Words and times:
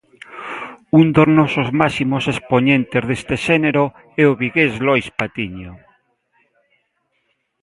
Un 0.99 1.05
dos 1.15 1.29
nosos 1.39 1.69
máximos 1.81 2.23
expoñentes 2.33 3.03
deste 3.09 3.35
xénero 3.45 3.83
é 4.21 4.23
o 4.31 4.37
vigués 4.41 4.73
Lois 4.87 5.07
Patiño. 5.19 5.71